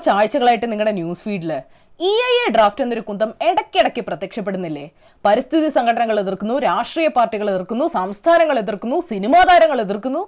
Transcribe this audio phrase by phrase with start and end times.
[0.00, 1.50] കുറച്ച് ആഴ്ചകളായിട്ട് നിങ്ങളുടെ ന്യൂസ് ഫീഡിൽ
[2.00, 4.84] ഇ ഐ എ ഡ്രാഫ്റ്റ് എന്നൊരു കുന്തം ഇടയ്ക്കിടയ്ക്ക് പ്രത്യക്ഷപ്പെടുന്നില്ലേ?
[5.24, 10.22] പരിസ്ഥിതി സംഘടനകൾ എതിർക്കുന്നു രാഷ്ട്രീയ പാർട്ടികൾ എതിർക്കുന്നു സംസ്ഥാനങ്ങൾ എതിർക്കുന്നു സിനിമാ താരങ്ങൾ എതിർക്കുന്നു.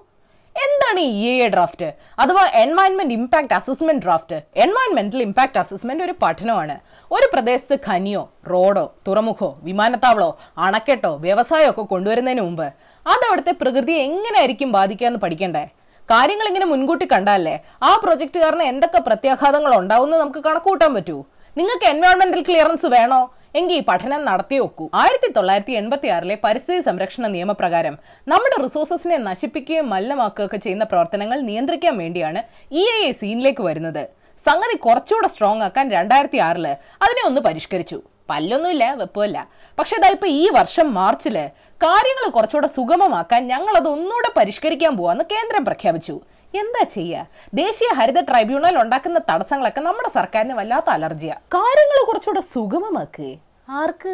[0.64, 1.88] എന്താണ് ഇ എ ഡ്രാഫ്റ്റ്?
[2.18, 4.38] അഥവാ എൻവയൺമെന്റ് ഇമ്പാക്ട് അസസ്മെന്റ് ഡ്രാഫ്റ്റ്.
[4.64, 6.76] എൻവയൺമെന്റൽ ഇമ്പാക്ട് അസസ്മെന്റ് ഒരു പഠനമാണ്.
[7.16, 10.30] ഒരു പ്രദേശത്ത് ഖനിയോ റോഡോ തുറമുഖോ വിമാനത്താവളോ
[10.66, 12.66] അണക്കെട്ടോ വ്യവസായമോ ഒക്കെ കൊണ്ടുവരുന്നതിന് മുമ്പ്
[13.06, 15.64] അത് അവിടുത്തെ പ്രകൃതിയെ എങ്ങനെയായിരിക്കും ബാധിക്കാന്ന് പഠിക്കണ്ടേ?
[16.12, 17.52] കാര്യങ്ങൾ ഇങ്ങനെ മുൻകൂട്ടി കണ്ടാലേ
[17.88, 21.16] ആ പ്രൊജക്ട് കാരണം എന്തൊക്കെ പ്രത്യാഘാതങ്ങൾ ഉണ്ടാവുമെന്ന് നമുക്ക് കണക്കൂട്ടാൻ പറ്റൂ.
[21.58, 23.20] നിങ്ങൾക്ക് എൻവയോൺമെന്റൽ ക്ലിയറൻസ് വേണോ?
[23.60, 24.84] എങ്കിൽ ഈ പഠനം നടത്തി വെക്കൂ.
[25.00, 27.94] ആയിരത്തി തൊള്ളായിരത്തി എൺപത്തി ആറിലെ പരിസ്ഥിതി സംരക്ഷണ നിയമപ്രകാരം
[28.32, 32.42] നമ്മുടെ റിസോഴ്സസിനെ നശിപ്പിക്കുകയും മലിനമാക്കുകയൊക്കെ ചെയ്യുന്ന പ്രവർത്തനങ്ങൾ നിയന്ത്രിക്കാൻ വേണ്ടിയാണ്
[32.80, 34.02] ഇ ഐ എ സീനിലേക്ക് വരുന്നത്.
[34.46, 36.66] സംഗതി കുറച്ചുകൂടെ സ്ട്രോങ് ആക്കാൻ രണ്ടായിരത്തി ആറിൽ
[37.04, 37.98] അതിനെ ഒന്ന് പരിഷ്കരിച്ചു.
[38.32, 39.38] പല്ലൊന്നുമില്ല വെപ്പമില്ല.
[39.78, 41.36] പക്ഷെ ഇതാ ഇപ്പൊ ഈ വർഷം മാർച്ചിൽ
[41.84, 46.16] കാര്യങ്ങൾ കുറച്ചുകൂടെ സുഗമമാക്കാൻ ഞങ്ങൾ അത് ഒന്നുകൂടെ പരിഷ്കരിക്കാൻ പോവാന്ന് കേന്ദ്രം പ്രഖ്യാപിച്ചു.
[46.60, 51.36] എന്താ ചെയ്യുക ദേശീയ ഹരിത ട്രൈബ്യൂണൽ ഉണ്ടാക്കുന്ന തടസ്സങ്ങളൊക്കെ നമ്മുടെ സർക്കാരിന് വല്ലാത്ത അലർജിയാ.
[51.56, 53.30] കാര്യങ്ങൾ കുറച്ചുകൂടെ സുഗമമാക്ക്.
[53.78, 54.12] ആർക്ക്?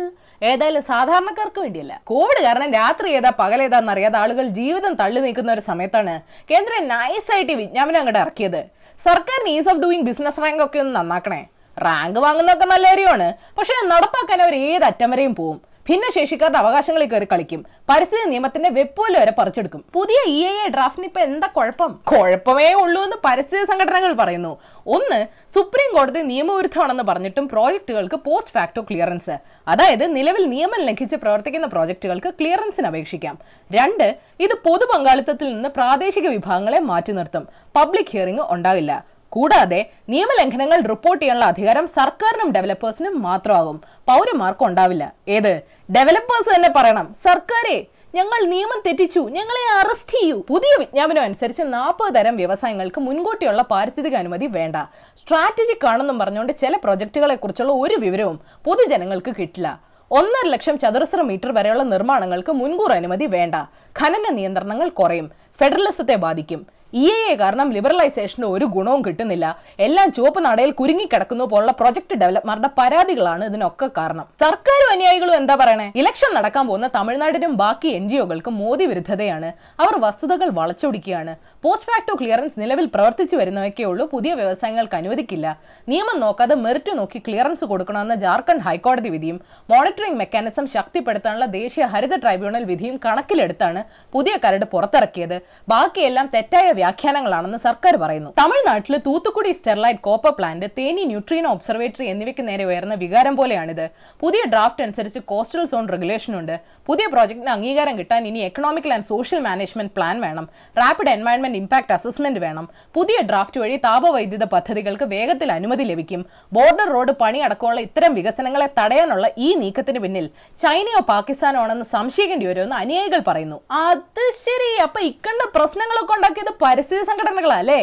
[0.48, 1.94] ഏതായാലും സാധാരണക്കാർക്ക് വേണ്ടിയല്ല.
[2.10, 6.14] കോവിഡ് കാരണം രാത്രി ഏതാ പകൽ ഏതാന്ന് അറിയാതെ ആളുകൾ ജീവിതം തള്ളി നീക്കുന്ന ഒരു സമയത്താണ്
[6.50, 8.60] കേന്ദ്രം നൈസായിട്ട് വിജ്ഞാപനം അങ്ങോട്ട് ഇറക്കിയത്.
[9.06, 11.42] സർക്കാരിന് ease of doing business rank ഒക്കെ ഒന്ന് നന്നാക്കണേ.
[11.84, 13.34] റാങ്ക് വാങ്ങുന്നതൊക്കെ നല്ല കാര്യമാണ്.
[13.58, 17.66] പക്ഷെ നടപ്പാക്കാൻ അവർ ഏത് അറ്റം വരെയും പോവും ഭിന്നശേഷിക്കാരുടെ അവകാശങ്ങളിൽ കയറി കളിക്കും.
[17.90, 19.84] പരിസ്ഥിതി നിയമത്തിന്റെ വെപ്പുല വരെ പറിച്ചെടുക്കും.
[19.94, 22.00] പുതിയ ഇ ഐ എ ഡ്രാഫ്റ്റിന് ഇപ്പൊ എന്താ കുഴപ്പം?
[22.12, 24.58] കുഴപ്പമേ ഉള്ളൂ എന്ന് പരിസ്ഥിതി സംഘടനകൾ പറയുന്നു.
[24.86, 32.28] ഒന്ന് സുപ്രീം കോടതി നിയമവിരുദ്ധമാണെന്ന് പറഞ്ഞിട്ടും പ്രോജക്റ്റുകൾക്ക് പോസ്റ്റ് ഫാക്ടോ ക്ലിയറൻസ് അതായത് നിലവിൽ നിയമം ലംഘിച്ച് പ്രവർത്തിക്കുന്ന പ്രോജക്റ്റുകൾക്ക്
[32.40, 33.38] ക്ലിയറൻസിന് അപേക്ഷിക്കാം.
[33.72, 37.48] രണ്ട് ഇത് പൊതു പങ്കാളിത്തത്തിൽ നിന്ന് പ്രാദേശിക വിഭാഗങ്ങളെ മാറ്റി നിർത്തും.
[37.76, 39.04] പബ്ലിക് ഹിയറിംഗ് ഉണ്ടാകില്ല.
[39.30, 43.82] കൂടാതെ നിയമലംഘനങ്ങൾ റിപ്പോർട്ട് ചെയ്യാനുള്ള അധികാരം സർക്കാരിനും ഡെവലപ്പേഴ്സിനും മാത്രമാകും.
[44.08, 45.12] പൗരന്മാർക്കും ഉണ്ടാവില്ല.
[45.28, 45.62] ഏത്?
[45.90, 47.14] ഡെവലപ്പേഴ്സ് തന്നെ പറയണം.
[47.24, 49.20] സർക്കാരെ ഞങ്ങൾ നിയമം തെറ്റിച്ചു.
[49.20, 50.42] ഞങ്ങളെ അറസ്റ്റ് ചെയ്യൂ.
[50.48, 54.76] പുതിയ വിജ്ഞാപനം അനുസരിച്ച് നാൽപ്പത് തരം വ്യവസായങ്ങൾക്ക് മുൻകൂട്ടിയുള്ള പാരിസ്ഥിതിക അനുമതി വേണ്ട.
[55.20, 59.80] സ്ട്രാറ്റജിക് ആണെന്നും പറഞ്ഞുകൊണ്ട് ചില പ്രൊജക്ടുകളെ കുറിച്ചുള്ള ഒരു വിവരവും പൊതുജനങ്ങൾക്ക് കിട്ടില്ല.
[60.10, 63.54] ഒന്നര ലക്ഷം ചതുരശ്ര മീറ്റർ വരെയുള്ള നിർമ്മാണങ്ങൾക്ക് മുൻകൂർ അനുമതി വേണ്ട.
[64.00, 65.32] ഖനന നിയന്ത്രണങ്ങൾ കുറയും.
[65.60, 66.77] ഫെഡറലിസത്തെ ബാധിക്കും.
[66.92, 69.46] ഇ എ എ കാരണം ലിബറലൈസേഷന് ഒരു ഗുണവും കിട്ടുന്നില്ല.
[69.86, 74.26] എല്ലാം ചുവപ്പ് നടയിൽ കുരുങ്ങിക്കിടക്കുന്നു പോലുള്ള പ്രൊജക്ട് ഡെവലപ്പർമാരുടെ പരാതികളാണ് ഇതിനൊക്കെ കാരണം.
[74.42, 75.86] സർക്കാർ അനുയായികളും എന്താ പറയണേ?
[76.00, 78.18] ഇലക്ഷൻ നടക്കാൻ പോകുന്ന തമിഴ്നാടിനും ബാക്കി എൻ ജി
[78.60, 79.52] മോദി വിരുദ്ധതയാണ്.
[79.80, 81.34] അവർ വസ്തുതകൾ വളച്ചൊടിക്കുകയാണ്.
[81.64, 84.06] പോസ്റ്റ് ഫാക്ടോ ക്ലിയറൻസ് നിലവിൽ പ്രവർത്തിച്ചു വരുന്നവയ്ക്കേ ഉള്ളൂ.
[84.14, 85.46] പുതിയ വ്യവസായങ്ങൾക്ക് അനുവദിക്കില്ല.
[85.88, 92.64] നിയമം നോക്കാതെ മെറിറ്റ് നോക്കി ക്ലിയറൻസ് കൊടുക്കണമെന്ന ജാർഖണ്ഡ് ഹൈക്കോടതി വിധിയും മോണിറ്ററിംഗ് മെക്കാനിസം ശക്തിപ്പെടുത്താനുള്ള ദേശീയ ഹരിത ട്രൈബ്യൂണൽ
[92.64, 93.82] വിധിയും കണക്കിലെടുത്താണ്
[94.12, 95.42] പുതിയ കരട് പുറത്തിറക്കിയത്.
[95.68, 98.30] ബാക്കിയെല്ലാം തെറ്റായ വ്യാഖ്യാനങ്ങളാണെന്ന് സർക്കാർ പറയുന്നു.
[98.40, 103.84] തമിഴ്നാട്ടിൽ Thoothukudi Sterlite copper plant Theni neutrino observatory എന്നിവയ്ക്ക് നേരെ ഉയർന്ന വികാരം പോലെയാണിത്.
[104.22, 106.54] പുതിയ ഡ്രാഫ്റ്റ് അനുസരിച്ച് കോസ്റ്റൽ സോൺ റെഗുലേഷൻ ഉണ്ട്.
[106.88, 110.46] പുതിയ പ്രോജക്റ്റിന് അംഗീകാരം കിട്ടാൻ ഇനി economical and social management plan വേണം.
[110.80, 112.66] റാപ്പിഡ് എൻവയൺമെന്റ് ഇമ്പാക്ട് അസസ്മെന്റ് വേണം.
[112.96, 116.22] പുതിയ ഡ്രാഫ്റ്റ് വഴി താപവൈദ്യുത പദ്ധതികൾക്ക് വേഗത്തിൽ അനുമതി ലഭിക്കും.
[116.56, 120.26] ബോർഡർ റോഡ് പണി അടക്കമുള്ള ഇത്തരം വികസനങ്ങളെ തടയാനുള്ള ഈ നീക്കത്തിന് പിന്നിൽ
[120.64, 123.58] ചൈനയോ പാകിസ്ഥാനോ ആണെന്ന് സംശയിക്കേണ്ടി വരുമെന്ന് അനുയായികൾ പറയുന്നു.
[123.86, 124.70] അത് ശരി.
[124.86, 127.80] അപ്പൊ ഇക്കണ്ട പ്രശ്നങ്ങളൊക്കെ ഉണ്ടാക്കിയത് പരിസ്ഥിതി സംഘടനകളാ അല്ലേ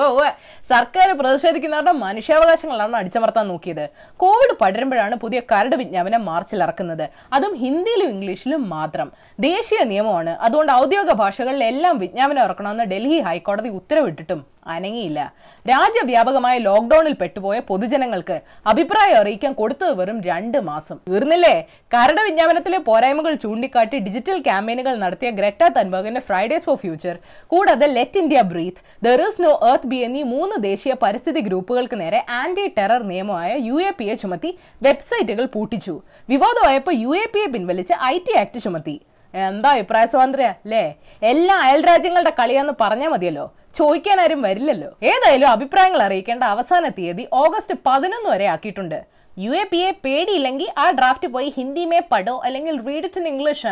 [0.00, 0.24] ഓ ഓ
[0.70, 3.84] സർക്കാർ പ്രതിഷേധിക്കുന്നവരുടെ മനുഷ്യാവകാശങ്ങളാണ് അടിച്ചമർത്താൻ നോക്കിയത്.
[4.22, 7.04] കോവിഡ് പടരുമ്പോഴാണ് പുതിയ കരട് വിജ്ഞാപനം മാർച്ചിൽ ഇറക്കുന്നത്.
[7.36, 9.08] അതും ഹിന്ദിയിലും ഇംഗ്ലീഷിലും മാത്രം.
[9.48, 10.34] ദേശീയ നിയമമാണ്.
[10.46, 14.40] അതുകൊണ്ട് ഔദ്യോഗിക ഭാഷകളിൽ എല്ലാം വിജ്ഞാപനം ഇറക്കണമെന്ന് ഡൽഹി ഹൈക്കോടതി ഉത്തരവിട്ടിട്ടും
[14.74, 15.20] അനങ്ങിയില്ല.
[15.70, 18.36] രാജ്യവ്യാപകമായ ലോക്ക്ഡൌണിൽ പെട്ടുപോയ പൊതുജനങ്ങൾക്ക്
[18.66, 20.96] അഭിപ്രായം അറിയിക്കാൻ കൊടുത്തത് വെറും രണ്ട് മാസം.
[21.10, 21.54] തീർന്നില്ലേ?
[21.94, 28.42] കരട് വിജ്ഞാപനത്തിലെ പോരായ്മകൾ ചൂണ്ടിക്കാട്ടി ഡിജിറ്റൽ ക്യാമ്പയിനുകൾ നടത്തിയ ഗ്രെറ്റ തൻബർഗിന്റെ ഫ്രൈഡേസ് ഫോർ ഫ്യൂച്ചർ കൂടാതെ let India
[28.52, 33.50] breathe there is no earth B എന്നീ മൂന്ന് ദേശീയ പരിസ്ഥിതി ഗ്രൂപ്പുകൾക്ക് നേരെ ആന്റി ടെറർ നിയമമായ
[33.68, 35.94] യു എ പി എ ചുമത്തി വെബ്സൈറ്റുകൾ പൂട്ടിച്ചു.
[36.28, 38.96] വിവാദമായപ്പോൾ യു എ പി എ പിൻവലിച്ച് ഐ ടി ആക്ട് ചുമത്തി.
[39.34, 40.46] എന്താ അഭിപ്രായ സ്വാതന്ത്ര്യ?
[40.64, 40.84] അല്ലേ
[41.30, 43.46] എല്ലാ അയൽ രാജ്യങ്ങളുടെ കളിയാന്ന് പറഞ്ഞാൽ മതിയല്ലോ.
[43.74, 44.88] ചോദിക്കാൻ ആരും വരില്ലല്ലോ.
[45.02, 49.04] ഏതായാലും അഭിപ്രായങ്ങൾ അറിയിക്കേണ്ട അവസാന തീയതി ഓഗസ്റ്റ് പതിനൊന്ന് വരെ ആക്കിയിട്ടുണ്ട്.
[49.38, 53.28] യു എ പി എ പേടിയില്ലെങ്കിൽ ആ ഡ്രാഫ്റ്റ് പോയി ഹിന്ദി മേ പടോ അല്ലെങ്കിൽ റീഡ് ഇറ്റ് ഇൻ
[53.28, 53.66] ഇംഗ്ലീഷ്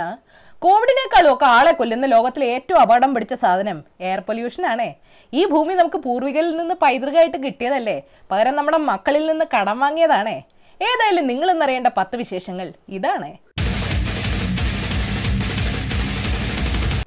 [0.58, 4.94] കോവിഡിനേക്കാളും ഒക്കെ ആളെ കൊല്ലുന്ന ലോകത്തിലെ ഏറ്റവും അപകടം പിടിച്ച സാധനം എയർ പൊല്യൂഷൻ ആണേ.
[5.32, 8.02] ഈ ഭൂമി നമുക്ക് പൂർവികരിൽ നിന്ന് പൈതൃകമായിട്ട് കിട്ടിയതല്ലേ?
[8.30, 10.42] പകരം നമ്മുടെ മക്കളിൽ നിന്ന് കടം വാങ്ങിയതാണേ.
[10.82, 13.45] ഏതായാലും നിങ്ങൾ ഇന്നറിയേണ്ട പത്ത് വിശേഷങ്ങൾ ഇതാണ്.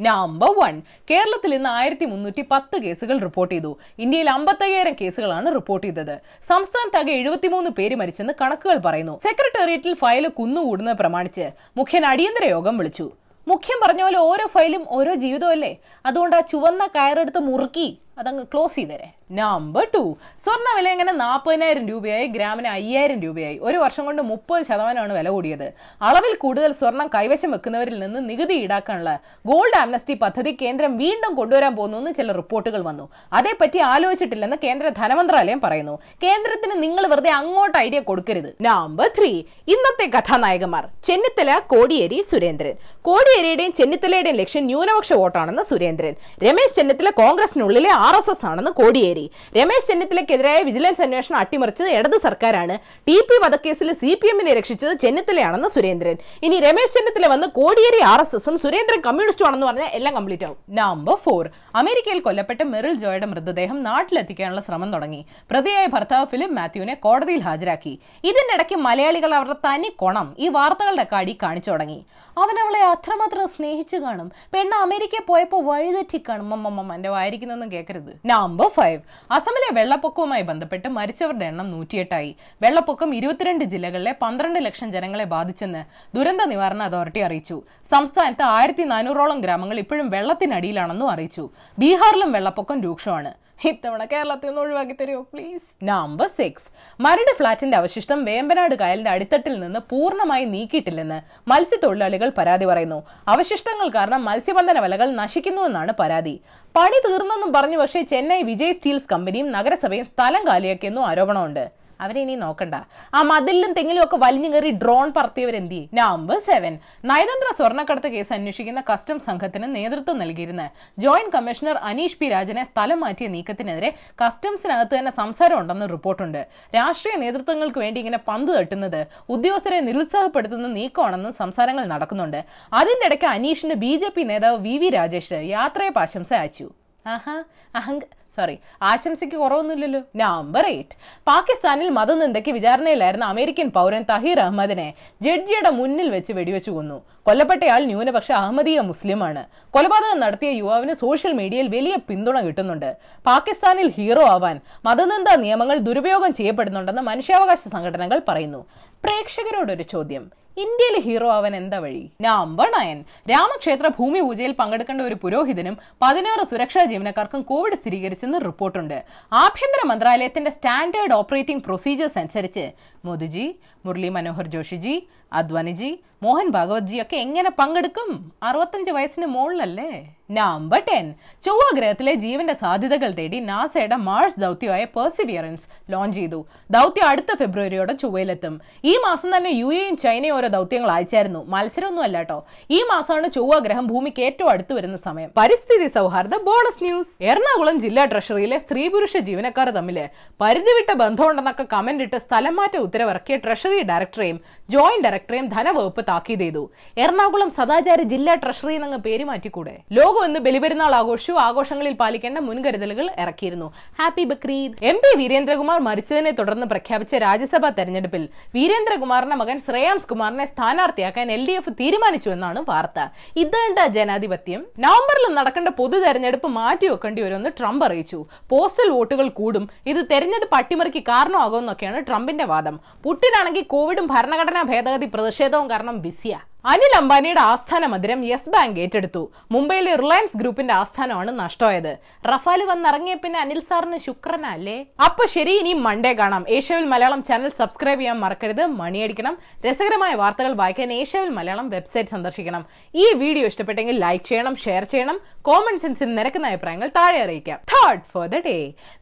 [0.08, 0.76] നമ്പർ വൺ
[1.10, 3.72] കേരളത്തിൽ ഇന്ന് ആയിരത്തി മുന്നൂറ്റി പത്ത് കേസുകൾ റിപ്പോർട്ട് ചെയ്തു.
[4.00, 6.14] ഇന്ത്യയിൽ അമ്പത്തയ്യായിരം കേസുകളാണ് റിപ്പോർട്ട് ചെയ്തത്.
[6.50, 9.16] സംസ്ഥാനത്താകെ എഴുപത്തിമൂന്ന് പേര് മരിച്ചെന്ന് കണക്കുകൾ പറയുന്നു.
[9.24, 11.48] സെക്രട്ടേറിയറ്റിൽ ഫയൽ കുന്നുകൂടുന്നത് പ്രമാണിച്ച്
[11.78, 13.08] മുഖ്യൻ അടിയന്തര യോഗം വിളിച്ചു.
[13.48, 15.74] മുഖ്യം പറഞ്ഞ പോലെ ഓരോ ഫയലും ഓരോ ജീവിതമല്ലേ?
[16.06, 17.88] അതുകൊണ്ട് ആ ചുവന്ന കയറെടുത്ത് മുറുക്കി
[18.20, 19.08] അതങ്ങ് ക്ലോസ് ചെയ്തേരെ.
[19.32, 23.60] നമ്പർ ടു സ്വർണ വില എങ്ങനെ നാൽപ്പതിനായിരം രൂപയായി ഗ്രാമിന് അയ്യായിരം രൂപയായി?
[23.62, 25.74] ഒരു വർഷം കൊണ്ട് മുപ്പത് ശതമാനമാണ് വില കൂടിയത്.
[26.02, 31.98] അളവിൽ കൂടുതൽ സ്വർണം കൈവശം വെക്കുന്നവരിൽ നിന്ന് നികുതി ഈടാക്കാനുള്ള ഗോൾഡ് ആംനസ്റ്റി പദ്ധതി കേന്ദ്രം വീണ്ടും കൊണ്ടുവരാൻ പോകുന്നു
[31.98, 33.10] എന്ന് ചില റിപ്പോർട്ടുകൾ വന്നു.
[33.34, 36.00] അതേപ്പറ്റി ആലോചിച്ചിട്ടില്ലെന്ന് കേന്ദ്ര ധനമന്ത്രാലയം പറയുന്നു.
[36.24, 38.56] കേന്ദ്രത്തിന് നിങ്ങൾ വെറുതെ അങ്ങോട്ട് ഐഡിയ കൊടുക്കരുത്.
[38.62, 40.88] നമ്പർ ത്രീ ഇന്നത്തെ കഥാനായകന്മാർ.
[41.04, 42.76] ചെന്നിത്തല കോടിയേരി സുരേന്ദ്രൻ.
[43.02, 46.16] കോടിയേരിയുടെയും ചെന്നിത്തലയുടെയും ലക്ഷ്യം ന്യൂനപക്ഷ വോട്ടാണെന്ന് സുരേന്ദ്രൻ.
[46.44, 49.24] രമേശ് ചെന്നിത്തല കോൺഗ്രസിനുള്ളിലെ ആർ എസ് എസ് ആണെന്ന് കോടിയേരി.
[49.58, 52.76] രമേശ് ചെന്നിത്തലയ്ക്കെതിരായ വിജിലൻസ് അന്വേഷണം അട്ടിമറിച്ചത് ഇടത് സർക്കാരാണ്.
[53.08, 56.18] ടി പി വധക്കേസിൽ സി പി എമ്മിനെ രക്ഷിച്ചത് ചെന്നിത്തലയാണെന്ന് സുരേന്ദ്രൻ.
[56.48, 60.58] ഇനി രമേശ് ചെന്നിത്തല വന്ന് കോടിയേരി ആർ എസ് എസും സുരേന്ദ്രൻ കമ്മ്യൂണിസ്റ്റും ആണെന്ന് പറഞ്ഞാൽ എല്ലാം കംപ്ലീറ്റ് ആവും.
[60.80, 61.44] നമ്പർ ഫോർ
[61.82, 65.22] അമേരിക്കയിൽ കൊല്ലപ്പെട്ട മെറിൽ ജോയുടെ മൃതദേഹം നാട്ടിലെത്തിക്കാനുള്ള ശ്രമം തുടങ്ങി.
[65.52, 67.94] പ്രതിയായ ഭർത്താവ് ഫിലിം മാത്യുവിനെ കോടതിയിൽ ഹാജരാക്കി.
[68.30, 72.00] ഇതിനിടയ്ക്ക് മലയാളികൾ അവരുടെ തനി കൊണം ഈ വാർത്തകളുടെ കാടി കാണിച്ചു തുടങ്ങി.
[72.42, 74.28] അവൻ അവളെ അത്രമാത്രം സ്നേഹിച്ചു കാണും.
[74.54, 76.50] പെണ്ണ് അമേരിക്ക പോയപ്പോൾ വഴിതെറ്റി കാണും.
[76.54, 79.00] അമ്മമ്മ എന്റെ വായിരിക്കുന്നൊന്നും കേൾക്കരുത് നമ്പർ ഫൈവ്
[79.38, 82.32] അസമിലെ വെള്ളപ്പൊക്കവുമായി ബന്ധപ്പെട്ട് മരിച്ചവരുടെ എണ്ണം നൂറ്റിയെട്ടായി.
[82.64, 85.82] വെള്ളപ്പൊക്കം ഇരുപത്തിരണ്ട് ജില്ലകളിലെ പന്ത്രണ്ട് ലക്ഷം ജനങ്ങളെ ബാധിച്ചെന്ന്
[86.16, 87.58] ദുരന്ത നിവാരണ അതോറിറ്റി അറിയിച്ചു.
[87.94, 91.46] സംസ്ഥാനത്ത് ആയിരത്തി നാനൂറോളം ഗ്രാമങ്ങൾ ഇപ്പോഴും വെള്ളത്തിനടിയിലാണെന്നും അറിയിച്ചു.
[91.84, 93.32] ബീഹാറിലും വെള്ളപ്പൊക്കം രൂക്ഷമാണ്.
[93.68, 96.68] ഇത്തവണ കേരളത്തിൽ നിന്ന് ഒഴിവാക്കി തരുമോ പ്ലീസ് നമ്പർ സിക്സ്
[97.02, 103.04] മരട് ഫ്ളാറ്റിന്റെ അവശിഷ്ടം വേമ്പനാട് കായലിന്റെ അടിത്തട്ടിൽ നിന്ന് പൂർണമായി നീക്കിയിട്ടില്ലെന്ന് മത്സ്യത്തൊഴിലാളികൾ പരാതി പറയുന്നു.
[103.28, 106.42] അവശിഷ്ടങ്ങൾ കാരണം മത്സ്യബന്ധന വലകൾ നശിക്കുന്നുവെന്നാണ് പരാതി.
[106.76, 111.79] പണി തീർന്നെന്നും പറഞ്ഞു പക്ഷേ ചെന്നൈ വിജയ് സ്റ്റീൽസ് കമ്പനിയും നഗരസഭയും സ്ഥലം കാലിയാക്കിയെന്നും ആരോപണമുണ്ട്.
[112.06, 112.76] അവരെ ഇനി നോക്കണ്ട.
[113.18, 116.74] ആ മതിലും തെങ്ങിലും ഒക്കെ വലിഞ്ഞു കയറി ഡ്രോൺ പറത്തിയവർ പറത്തിയവരെന്തി നമ്പർ സെവൻ
[117.10, 120.64] നയതന്ത്ര സ്വർണക്കടത്ത് കേസ് അന്വേഷിക്കുന്ന കസ്റ്റംസ് സംഘത്തിന് നേതൃത്വം നൽകിയിരുന്ന.
[121.04, 123.90] ജോയിന്റ് കമ്മീഷണർ അനീഷ് പി രാജനെ സ്ഥലം മാറ്റിയ നീക്കത്തിനെതിരെ
[124.22, 126.40] കസ്റ്റംസിനകത്ത് തന്നെ സംസാരം സംസാരമുണ്ടെന്ന് റിപ്പോർട്ടുണ്ട്.
[126.78, 129.00] രാഷ്ട്രീയ നേതൃത്വങ്ങൾക്ക് വേണ്ടി ഇങ്ങനെ പന്ത് തട്ടുന്നത്
[129.36, 132.40] ഉദ്യോഗസ്ഥരെ നിരുത്സാഹപ്പെടുത്തുന്ന നീക്കമാണെന്നും സംസാരങ്ങൾ നടക്കുന്നുണ്ട്.
[132.80, 133.92] അതിന്റെ ഇടയ്ക്ക് അനീഷിന് ബി
[134.32, 136.68] നേതാവ് വി വി രാജേഷ് യാത്രയെ ആശംസ അയച്ചു.
[137.06, 137.36] ആഹാ
[137.80, 138.04] അഹങ്ക
[138.36, 140.02] സോറി ആശംസയ്ക്ക് കുറവൊന്നുമില്ലല്ലോ.
[140.16, 140.96] നമ്പർ എയ്റ്റ്
[141.28, 146.98] പാകിസ്ഥാനിൽ മതനിന്ദയ്ക്ക് വിചാരണയിലായിരുന്ന അമേരിക്കൻ പൗരൻ തഹീർ അഹമ്മദിനെ ജഡ്ജിയുടെ മുന്നിൽ വെച്ച് വെടിവെച്ചു കൊന്നു.
[147.24, 149.44] കൊല്ലപ്പെട്ടയാൾ ന്യൂനപക്ഷ അഹമ്മദീയ മുസ്ലിമാണ്.
[149.72, 152.90] കൊലപാതകം നടത്തിയ യുവാവിന് സോഷ്യൽ മീഡിയയിൽ വലിയ പിന്തുണ കിട്ടുന്നുണ്ട്.
[153.26, 158.66] പാകിസ്ഥാനിൽ ഹീറോ ആവാൻ മതനിന്ദ നിയമങ്ങൾ ദുരുപയോഗം ചെയ്യപ്പെടുന്നുണ്ടെന്ന് മനുഷ്യാവകാശ സംഘടനകൾ പറയുന്നു.
[159.04, 160.32] പ്രേക്ഷകരോടൊരു ചോദ്യം.
[160.64, 162.02] ഇന്ത്യയിൽ ഹീറോ അവൻ എന്താ വഴി?
[162.26, 162.98] നമ്പർ നയൻ
[163.32, 168.98] രാമക്ഷേത്ര ഭൂമി പൂജയിൽ പങ്കെടുക്കേണ്ട ഒരു പുരോഹിതനും പതിനാറ് സുരക്ഷാ ജീവനക്കാർക്കും കോവിഡ് സ്ഥിരീകരിച്ചെന്ന് റിപ്പോർട്ടുണ്ട്.
[169.44, 172.66] ആഭ്യന്തര മന്ത്രാലയത്തിന്റെ സ്റ്റാൻഡേർഡ് ഓപ്പറേറ്റിംഗ് പ്രൊസീജിയേഴ്സ് അനുസരിച്ച്
[173.06, 173.46] മോദിജി
[173.86, 174.96] മുരളി മനോഹർ ജോഷിജി
[175.42, 175.92] അദ്വാനിജി
[176.24, 178.10] മോഹൻ ഭാഗവത് ജി ഒക്കെ എങ്ങനെ പങ്കെടുക്കും?
[178.44, 179.92] അറുപത്തഞ്ച് വയസ്സിന് മുകളിലല്ലേ?
[180.32, 181.06] നമ്പർ ടെൻ
[181.44, 186.46] ചൊവ്വ ഗ്രഹത്തിലെ ജീവന്റെ സാധ്യതകൾ തേടി നാസയുടെ മാർസ് ദൗത്യമായ പെർസിവിയറൻസ് ലോഞ്ച് ചെയ്തു.
[186.72, 188.62] ദൗത്യം അടുത്ത ഫെബ്രുവരിയോടെ ചൊവ്വയിലെത്തും.
[188.86, 191.46] ഈ മാസം തന്നെ യു എയും ചൈനയും ഓരോ ദൗത്യങ്ങൾ അയച്ചായിരുന്നു.
[191.46, 192.46] മത്സരമൊന്നും അല്ല കേട്ടോ.
[192.72, 195.32] ഈ മാസമാണ് ചൊവ്വ ഗ്രഹം ഭൂമിക്ക് ഏറ്റവും അടുത്ത് വരുന്ന സമയം.
[195.38, 197.24] പരിസ്ഥിതി സൗഹാർദ്ദ ബോണസ് ന്യൂസ്.
[197.24, 200.10] എറണാകുളം ജില്ലാ ട്രഷറിയിലെ സ്ത്രീ പുരുഷ ജീവനക്കാർ തമ്മിൽ
[200.42, 204.40] പരിധിവിട്ട ബന്ധമുണ്ടെന്നൊക്കെ കമന്റ് ഇട്ട് സ്ഥലം മാറ്റ ഉത്തരവിറക്കിയ ട്രഷറി ഡയറക്ടറെയും
[204.70, 206.72] ജോയിന്റ് ഡയറക്ടറെയും ധനവകുപ്പ് താക്കീത് ചെയ്തു.
[206.98, 209.76] എറണാകുളം സദാചാര ജില്ലാ ട്രഷറി എന്നങ്ങ് പേര് മാറ്റിക്കൂടെ?
[209.92, 211.34] ലോകം ഇന്ന് ബലിപെരുന്നാൾ ആഘോഷിച്ചു.
[211.48, 213.68] ആഘോഷങ്ങളിൽ പാലിക്കേണ്ട മുൻകരുതലുകൾ ഇറക്കിയിരുന്നു.
[214.00, 218.24] Happy Bakrid M P Veerendrakumar മരിച്ചതിനെ തുടർന്ന് പ്രഖ്യാപിച്ച രാജ്യസഭാ തെരഞ്ഞെടുപ്പിൽ
[218.56, 223.00] വീരേന്ദ്രകുമാറിന്റെ മകൻ ശ്രേയാംസ് കുമാറിനെ സ്ഥാനാർത്ഥിയാക്കാൻ എൽ ഡി എഫ് തീരുമാനിച്ചു എന്നാണ് വാർത്ത.
[223.44, 224.62] ഇതേണ്ട ജനാധിപത്യം.
[224.86, 228.26] നവംബറിൽ നടക്കേണ്ട പൊതു തെരഞ്ഞെടുപ്പ് മാറ്റിവെക്കേണ്ടി വരുമെന്ന് ട്രംപ് അറിയിച്ചു.
[228.50, 229.70] പോസ്റ്റൽ വോട്ടുകൾ കൂടും.
[229.88, 232.80] ഇത് തെരഞ്ഞെടുപ്പ് അട്ടിമറിക്ക് കാരണമാകുമെന്നൊക്കെയാണ് ട്രംപിന്റെ വാദം.
[233.04, 236.40] പുട്ടിനാണെങ്കിൽ കോവിഡും ഭരണഘടനാ ഭേദഗതി പ്രതിഷേധവും കാരണം ബിസിയാ.
[236.66, 239.22] അനിൽ അംബാനിയുടെ ആസ്ഥാന മന്ദിരം യെസ് ബാങ്ക് ഏറ്റെടുത്തു.
[239.54, 241.92] മുംബൈയിലെ റിലയൻസ് ഗ്രൂപ്പിന്റെ ആസ്ഥാനമാണ് നഷ്ടമായത്.
[242.32, 244.76] റഫാൽ വന്നിറങ്ങിയ പിന്നെ അനിൽ സാറിന് ശുക്രനല്ലേ?
[245.08, 246.44] അപ്പൊ ശരി ഇനി മൺഡേ കാണാം.
[246.56, 249.36] ഏഷ്യവിൽ മലയാളം ചാനൽ സബ്സ്ക്രൈബ് ചെയ്യാൻ മറക്കരുത് മണിയടിക്കണം.
[249.66, 252.66] രസകരമായ വാർത്തകൾ വായിക്കാൻ ഏഷ്യവിൽ മലയാളം വെബ്സൈറ്റ് സന്ദർശിക്കണം.
[253.04, 255.20] ഈ വീഡിയോ ഇഷ്ടപ്പെട്ടെങ്കിൽ ലൈക്ക് ചെയ്യണം ഷെയർ ചെയ്യണം.
[255.50, 257.62] കോമൺ സെൻസിൽ നിരക്കുന്ന അഭിപ്രായങ്ങൾ താഴെ അറിയിക്കാം.
[257.74, 258.58] തേർഡ് ഫോർ ദ ഡേ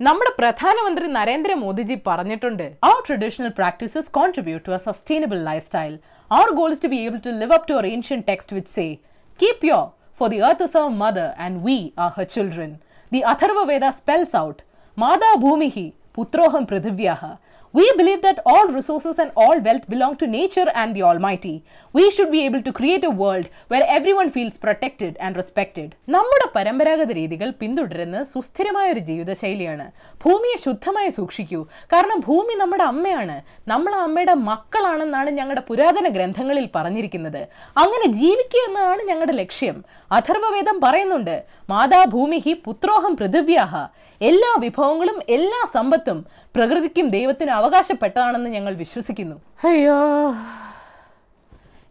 [0.09, 5.95] നമ്മുടെ പ്രധാനമന്ത്രി നരേന്ദ്രമോദിജി പറഞ്ഞിട്ടുണ്ട് അവർ traditional practices contribute to sustainable life style
[6.29, 8.99] Our goal is to be able to live up to our ancient text which say,
[9.37, 12.81] Keep pure, for the earth is our mother and we are her children.
[13.11, 14.61] The Atharva Veda spells out,
[14.97, 17.37] Mada Bhumihi, Putroham Prithivyaha.
[17.73, 21.55] We believe that all resources and all wealth belong to nature and the Almighty.
[21.97, 25.89] We should be able to create a world where everyone feels protected and respected.
[26.09, 29.91] നമ്മുടെ പരമ്പരാഗത രീതികൾ പിന്തുടരുന്ന സുസ്ഥിരമായ ഒരു ജീവിതശൈലിയാണ്.
[30.25, 31.63] ഭൂമിയെ ശുദ്ധമായി സൂക്ഷിക്കൂ.
[31.63, 33.41] കാരണം ഭൂമി നമ്മുടെ അമ്മയാണ്.
[33.67, 37.47] നമ്മൾ അമ്മയുടെ മക്കളാണെന്നാണ് ഞങ്ങളുടെ പുരാതന ഗ്രന്ഥങ്ങളിൽ പറഞ്ഞിരിക്കുന്നത്.
[37.77, 39.85] അങ്ങനെ ജീവിക്കുക എന്നതാണ് ഞങ്ങളുടെ ലക്ഷ്യം.
[40.11, 43.87] അഥർവവേദം പറയുന്നുണ്ട് മാതാ ഭൂമിഹി പുത്രോഹം പൃഥിവ്യാഹ.
[44.21, 49.35] എല്ലാ വിഭവങ്ങളും എല്ലാ സമ്പത്തും പ്രകൃതിക്കും ദൈവത്തിനും അവകാശപ്പെട്ടതാണെന്ന് ഞങ്ങൾ വിശ്വസിക്കുന്നു.
[49.63, 50.35] അയ്യോ.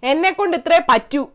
[0.02, 1.28] എന്നെ കൊണ്ട് ഇത്രേ പറ്റൂ.